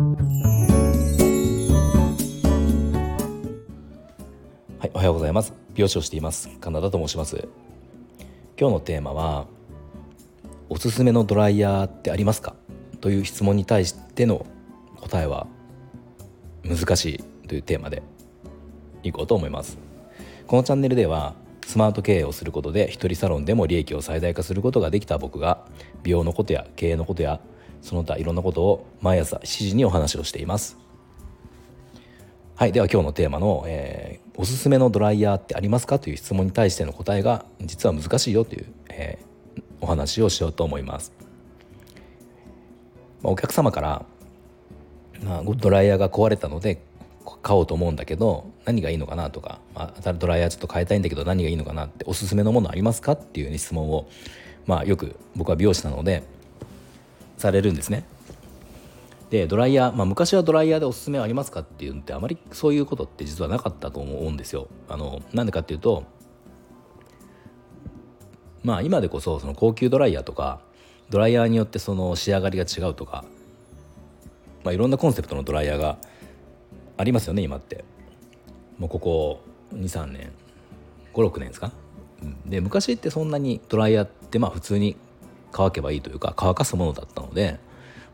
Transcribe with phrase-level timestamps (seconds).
[0.00, 0.06] は
[4.86, 5.52] いおはようございます。
[5.74, 6.48] 美容師をしています。
[6.58, 7.46] カナダと申します。
[8.58, 9.44] 今日のテーマは
[10.70, 12.54] おすすめのドライヤーってありますか？
[13.02, 14.46] という質問に対しての
[14.96, 15.46] 答えは
[16.64, 18.02] 難しいというテーマで
[19.02, 19.76] いこうと思います。
[20.46, 21.34] このチャンネルでは
[21.66, 25.66] スマート経営をすることで一人サロンでも利益を最大化することができた僕が
[26.02, 27.38] 美容のことや経営のことや
[27.82, 30.78] その他いろんなことを毎朝7時にお話をしています
[32.56, 41.12] はいでは今日のテーマの、えー、おすすめのドライヤーってありますか?」という質問に対しての答えが実は難しいよという、えー、お話をしようと思います、
[43.22, 44.04] まあ、お客様から、
[45.22, 46.82] まあ、ドライヤーが壊れたので
[47.42, 54.08] 買おうと思うんだけど何がいいのかなとか、まあ、ドライヤーちょっと変えたいんだけど何がいいのかなっておすすめのものありますかっていう質問を、
[54.66, 56.22] まあ、よく僕は美容師なので
[57.40, 58.04] されるんですね。
[59.30, 64.66] でドライヤー、まあ、昔はドライヤーでおすすめはありますかっていうのってあまりそういうことって実はなかったと思うんですよ。
[64.88, 66.04] あのなんでかっていうと
[68.64, 70.60] まあ今でこそその高級ドライヤーとか
[71.10, 73.24] ドライヤーによってその仕上がりが違うとか、
[74.64, 75.96] まあ、いろんなコンセプトのドライヤーが
[76.96, 77.84] ありますよね今って
[78.78, 79.40] もうここ
[79.74, 80.32] 23年
[81.14, 81.70] 56年ですか？
[82.46, 84.96] で昔ってそんなにドライヤーってまあ普通に
[85.52, 87.58] 乾けばいいというか乾かすものだったので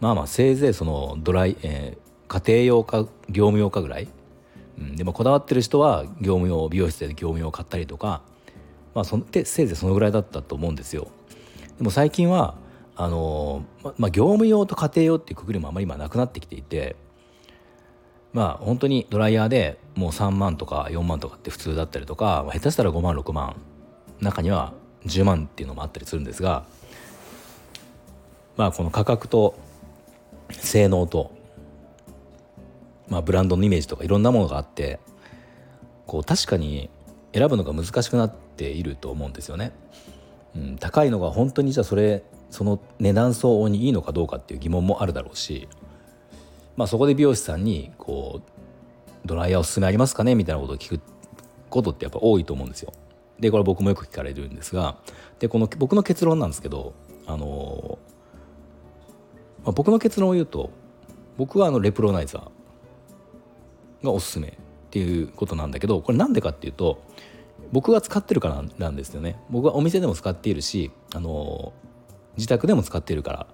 [0.00, 4.08] まあまあせいぜいそのドライ、えー、家庭用か業務用かぐらい、
[4.78, 8.22] うん、でもこだわってる人は業務用美容室で業務用買ったりとか
[8.94, 11.08] まあそでせいぜいそのぐらいだったと思うんですよ。
[11.78, 12.56] でも最近は
[12.96, 16.94] あのままあ、業務用と家庭用っていうくくりもあまり今なくなってきていて
[18.32, 23.56] まあ本当にドライヤーでもう3万とか4万とかって普通だったりとか下手したら5万6万
[24.20, 24.74] 中には
[25.06, 26.64] 10万っていうのもあったりするんですが
[28.56, 29.54] まあこの価格と
[30.50, 31.32] 性能と、
[33.08, 35.00] まあ、ブランドのイメージとかいろんなものがあって
[36.06, 36.90] こう確かに
[37.32, 39.72] 選ぶのが難しくなっていると思うんですよね。
[40.54, 45.68] うん、高いのが本当にじゃあそれその値段相応にいいのかどうかっていう疑問もあるだろうし
[46.76, 48.50] まあ、そこで美容師さんにこう
[49.24, 51.00] 「ドライヤーおすすめありますかね?」みたいなことを聞く
[51.70, 52.92] ことってやっぱ多いと思うんですよ。
[53.38, 54.96] でこれ僕もよく聞かれるんですが
[55.40, 56.94] でこの僕の結論なんですけど
[57.26, 57.98] あの、
[59.64, 60.70] まあ、僕の結論を言うと
[61.36, 64.52] 僕はあのレプロナイザーがおすすめっ
[64.90, 67.02] ていうことなんだけどこれなんでかっていうと
[67.72, 69.36] 僕が使ってるからなんですよね。
[69.50, 71.72] 僕はお店でも使っているしあの
[72.36, 73.46] 自宅でも使っているから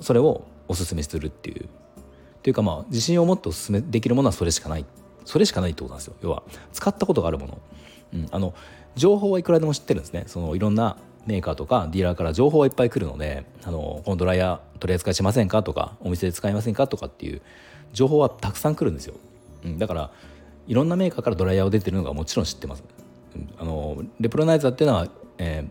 [0.00, 1.64] それをおすすめするっていう。
[1.64, 1.68] っ
[2.42, 4.84] ていうかまあ自信を持ってお勧めできるものはそれしかない。
[5.24, 6.14] それしかないってことなんですよ。
[6.22, 6.42] 要は
[6.72, 7.58] 使ったことがあるもの、
[8.14, 8.54] うん、あの
[8.96, 10.24] 情報はいくらでも知ってるんですね。
[10.26, 10.96] そのいろんな
[11.26, 15.62] メーカーとかディーラーから情報はいっぱい来るのであのこのドライヤー取り扱いしませんか？
[15.62, 16.86] とかお店で使いませんか？
[16.86, 17.42] とかっていう
[17.92, 19.14] 情報はたくさん来るんですよ、
[19.64, 20.10] うん、だから
[20.66, 22.84] いろんなメーカーからドライヤーを出てるのがもちろん知ってます、
[23.36, 25.68] うん、あのレプロナイザーっていうのは、え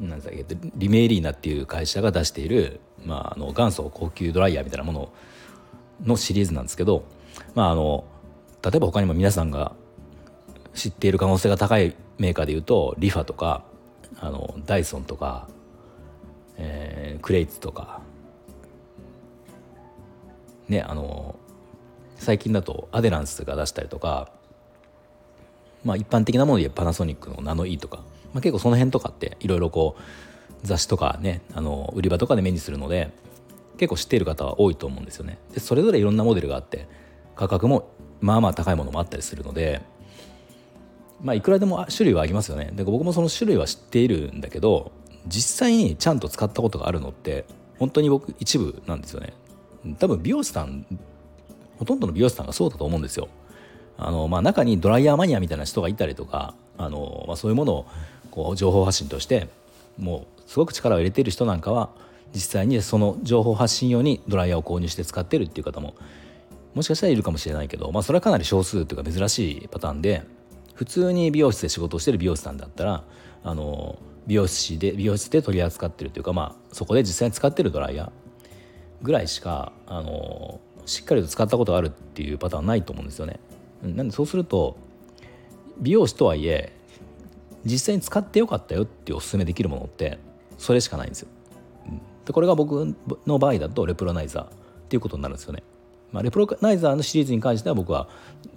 [0.00, 0.44] ー、なんだっけ
[0.76, 5.12] リメイリーナっていう会社が出しているまあ、あの元祖高級ドライヤーみたいなもの
[6.04, 7.04] のシリーズなんですけど、
[7.56, 8.04] まあ、あの
[8.62, 9.72] 例えば他にも皆さんが
[10.74, 13.64] 知っている可能性が高いメーカーでいうとリファとか
[14.18, 15.48] あのダイソンとか、
[16.56, 18.00] えー、クレイツとか。
[20.68, 21.36] ねあの
[22.16, 24.30] 最近だとアデランスが出したりとか、
[25.84, 27.98] まあ、一般的なものでパナソニックのナノイーとか、
[28.32, 30.02] まあ、結構その辺とかっていろいろこう
[30.62, 33.10] 雑誌とかねあの売り場とかで目にするので
[33.76, 35.38] 結構知っている方は多いと思うんですよね。
[35.52, 36.86] でそれぞれいろんなモデルがあって
[37.34, 37.90] 価格も
[38.20, 39.82] まあまあ高いものもあったりするので
[41.22, 42.70] まあいくらでも種類はありますよね。
[42.72, 44.92] で僕もその種類は知っているんだけど
[45.26, 47.44] 実際にちゃんと使ったことがあるのって
[47.78, 49.32] 本当に僕一部なんですよね。
[49.98, 50.86] 多分美容師さん
[51.78, 53.28] ほとんどの美容師さんがそうだと思うんですよ。
[53.98, 57.86] あのまあ中にドライヤーマニアみたいな人がいたりとかあの、まあ、そういうものを
[58.30, 59.48] こう情報発信として
[59.98, 61.90] もうすごく力を入れている人なんかは
[62.34, 65.94] 実際にその情報発信用にドライヤーを購入して使ってるっていう方も
[66.74, 70.22] もしかしたらいるかもしれないけど、まあ、それはかなり少数というか珍しいパターンで
[70.74, 73.04] 普通に美容室で仕事をしてる美容師さんだったら
[73.44, 78.10] あの美容師で美容室で取り扱ってるというか、まあ、そこで実際に使ってるドライヤー
[79.02, 83.40] ぐらいしかあのしっかりと使ったことがあるっていうパターンないと思うんですよね。
[83.82, 84.76] なんでそうすると
[85.78, 86.72] 美容師とはいえ
[87.64, 90.18] 実際に使ってよかったよっておすすめできるものって
[90.58, 91.28] それしかないんですよ。
[92.24, 92.94] でこれが僕
[93.26, 94.48] の場合だとレプロナイザーっ
[94.88, 95.62] ていうことになるんですよね。
[96.12, 98.08] まあ、レプロナイザーのシリーズに関しては僕は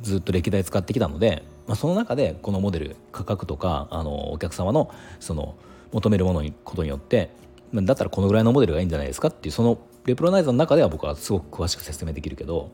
[0.00, 5.54] ずっと歴代使ってきたので、まあ、その中でこのモデル価格とかあのお客様のその
[5.92, 7.30] 求めるものにことによって
[7.74, 12.70] だったらこのぐらいのモデルがいいんじゃないですかっていうそのレプロナイザーの中では僕はすごく詳しく説明できるけど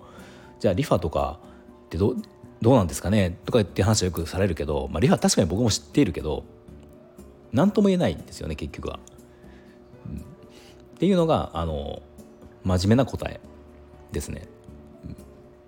[0.61, 1.38] じゃあリファとか
[1.87, 2.14] ってど
[2.61, 6.44] どうなんですかねとかって話はよくされるけど、まあ、リファ確かに僕も知っているけど
[7.52, 8.99] 何とも言えないんですよね結局は。
[10.06, 10.23] うん、っ
[10.99, 12.02] ていうのがあの
[12.64, 13.41] 真面目な答え
[14.12, 14.49] ですね。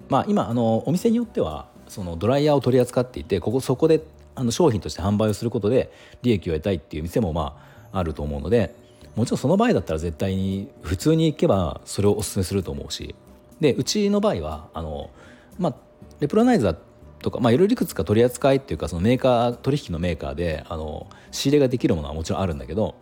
[0.08, 4.00] まあ今あのお店によってはそのドライヤーを取り扱っていてここそこで
[4.37, 5.92] あの商品として販売をすることで
[6.22, 7.58] 利益を得たいっていう店もま
[7.92, 8.75] ああると思うので
[9.16, 13.14] もちろんその場合だったら絶対に普通に行けばそれをおすすめすると思うし。
[13.60, 15.10] でうちの場合はあの
[15.58, 15.75] まあ
[16.20, 16.76] レプロナイザー
[17.19, 22.94] とか、まあ、いろいろいくつか取り扱いっていうかそのメーカー取引のメーカーであの仕入れができるものはもちろんあるんだけど、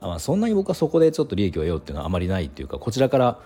[0.00, 3.38] まあ、そんなに僕はそこでちょっと利益を得ようっていうのはあまりないっていうかこちらから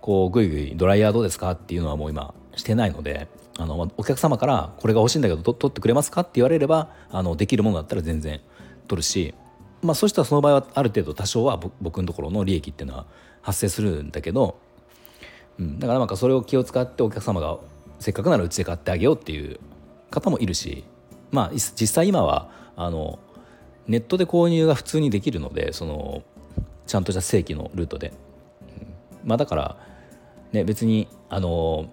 [0.00, 3.28] こうぐいぐいドライヤーどうですかっていうのはもう今してないので
[3.58, 8.40] あのお客様からこれが欲しいんだけど取ってくれますかって言われればあのできるものだったら全然
[8.86, 9.34] 取るし、
[9.82, 13.06] まあ、そしたらその場合はある程度多少は僕のところの利益っていうのは
[13.42, 14.58] 発生するんだけど、
[15.58, 17.58] うん、だからなんかそれを気を使ってお客様が
[17.98, 19.58] せっかくならうちで買ってあげようっていう
[20.10, 20.84] 方もいるし
[21.32, 23.18] まあ実際今はあの
[23.88, 26.22] ネットで購入が普通にできるのでその
[26.86, 28.12] ちゃんとした正規のルートで、
[29.24, 29.76] まあだから
[30.52, 31.90] ね別にあの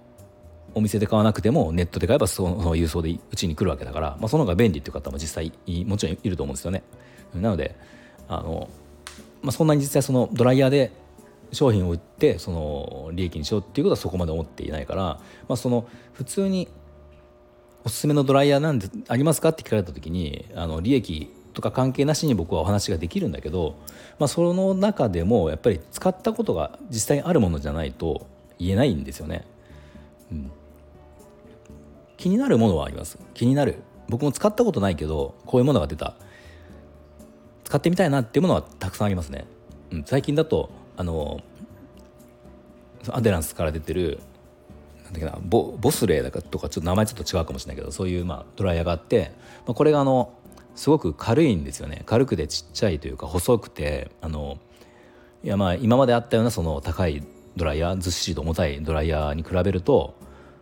[0.76, 5.52] お店で買わなくてもネットで買えばその郵送でうちに来るわけだから、まあ、その方が便利っていう方も実際
[5.86, 6.84] もちろんいると思うんですよね。
[7.34, 7.76] なので
[8.28, 8.70] あの、
[9.42, 10.92] まあ、そんなに実際そのドライヤーで
[11.52, 15.20] 商品を売ってその利益にしようっていうことはそこまで思っていないから、ま
[15.50, 16.68] あ、その普通に
[17.84, 23.76] おすすめのドライヤーなんでありますかって聞かれた時にあの利益とか関係なしに僕はお話ができるんだけど、
[24.20, 28.28] まあ、その中でもやっぱり使ったことが実際にあるものじゃないと
[28.60, 29.46] 言えないんですよね。
[30.32, 30.52] うん、
[32.26, 33.20] 気になるものはあります。
[33.36, 33.84] 気になる。
[34.10, 36.16] 僕も使ったことないけどこういうものが出た。
[37.64, 39.46] 使ってみたいなっていうものはたくさんありますね、
[39.92, 41.42] うん、最近だとあの
[43.10, 44.20] アデランスから出てる
[45.04, 49.32] なんだっけなボボスレーだかとかちょっと名前ちょっと違うかもしれないけどそういう、まあ、ドライヤーがあって、
[49.68, 50.34] まあ、これがあの
[50.76, 52.02] すごく軽いんですよね。
[52.08, 54.58] 軽くてちっちゃいというか細くてあの
[55.44, 57.24] いやまあ今まであったようなその高い
[57.56, 60.16] ドライヤーずっしりと重たいドライヤーに比べると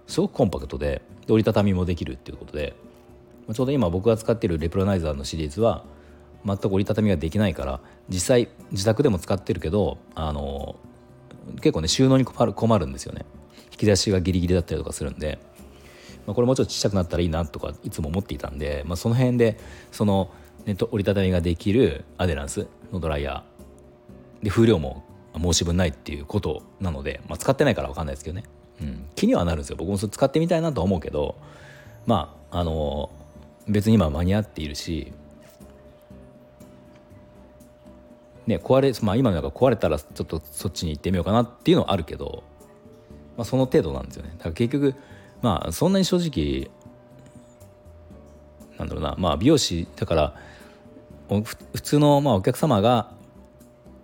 [0.08, 2.76] すごくコンパクトで折りたたみもできるっていうことで
[3.54, 5.84] ちょうど今僕が使っているレプロナイザーのシリーズは
[6.46, 7.80] 全く折りたたみができないから
[8.10, 10.76] 実際自宅でも使ってるけどあの
[11.56, 13.26] 結構ね収納に困るんですよね。
[13.72, 15.40] 引き出しがギリギリだったりとかするんで、
[16.28, 19.60] まあ、これもうちょっとちっちゃくなったらいいなとかいつも思っていたんで、まあ、その辺で
[19.92, 20.30] その
[20.66, 25.04] ネット折りたたみができるアデランスのドライヤーで風量も
[25.36, 28.44] 申し分ないっていうことなので、まあ、使ってないから分かんないですけどね。
[28.84, 29.78] うん、気にはなるんですよ。
[29.78, 31.36] 僕もそれ使ってみたいなとは思うけど
[32.06, 33.10] まああの
[33.68, 35.14] 別に今間に合っているし
[38.46, 42.44] ね壊れまあ今のが壊れたらちょっとそっちに行ってみようかなっていうのはあるけど、
[43.38, 44.34] まあ、その程度なんですよね。
[44.38, 44.96] だから結局
[45.42, 46.70] まあそんなに正直
[48.78, 50.36] なんだろうなまあ美容師だから
[51.30, 53.12] 普通のまあお客様が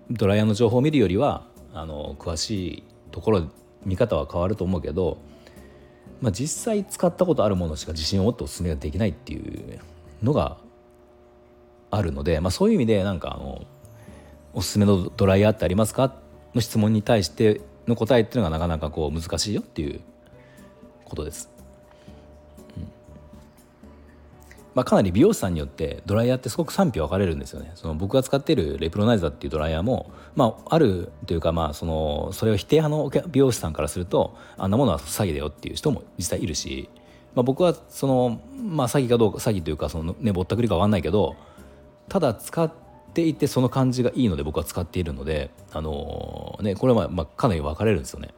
[0.09, 1.43] ドライヤーの情報を見るよりは
[1.73, 3.47] あの詳しいところ
[3.85, 5.17] 見方は変わると思うけど、
[6.21, 9.79] まあ、実際使ったことあるものしか自信を持っておすすめができないっていう
[10.21, 10.57] のが
[11.91, 13.65] あるので、まあ、そういう意味でなんかあの
[14.53, 16.13] おすすめのドライヤーってありますか？
[16.53, 20.01] の質問に対しての答えっていうのがなかなかこう難しいよっていう
[21.05, 21.49] ことです。
[24.79, 36.87] まあ、かなり美容師さんによってドライヤーってすごく賛否分かれるんですよねその僕が使っているレプロナイザーっていうドライヤーも、まあ、あるというかまあそのそれを否定派の美容師さんからするとあんなものは詐欺だよっていう人も実際いるし、
[37.35, 41.35] まあ、僕はその、まあ、詐欺かどうか詐欺というかその、ね、ぼったくりか分かんないけど
[42.07, 42.71] ただ使っ
[43.13, 48.29] ていてその感じがいいので僕は使っているので、あのー、ね、これはまあかなり分かれるんですよね。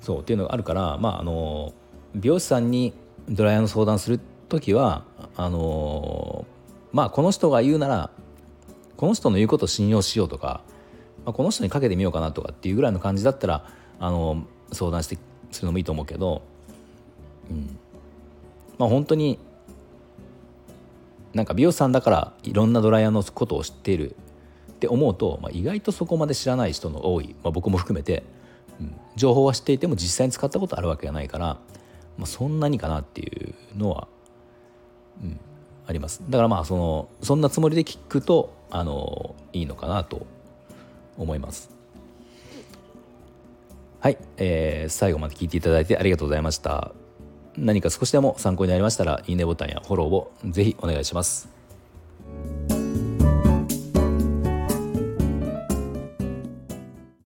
[0.00, 1.74] そうっていうのがあるから、まああの
[2.14, 2.94] 美容師さんに
[3.28, 5.04] ドライヤーの相談するって時は
[5.36, 6.46] あの
[6.92, 8.10] まあこの人が言うなら
[8.96, 10.62] この人の言うことを信用しようとか、
[11.24, 13.64] まあ、この人にかけてみようかなとかっていうぐらいの感じだったら
[14.00, 15.18] あの相談して
[15.52, 16.42] するのもいいと思うけど、
[17.50, 17.78] うん。
[18.76, 19.38] まあ、本当に
[21.34, 24.16] なんか美容師さんだからいろんなドライヤーのことを知っている
[24.72, 28.24] って思うと、まあ、意外とそこまで知らない人の多い、まあ、僕も含めて、
[28.80, 31.46] うん、情報は知っていても実際に使ったことあるわけがないから、
[32.16, 34.08] まあ、そんなにかなっていうのは
[35.22, 35.40] うん、
[35.86, 36.22] あります。
[36.28, 40.26] だからまあそのそんなつもりで聞くとあのいいのかなと
[41.16, 41.70] 思います。
[44.00, 46.92] はい、えー、最後まで聞いていただいてありがとうございました。
[47.56, 51.57] 何か少しでも参考になりましたらいいねボタンやフォローをぜひお願いします。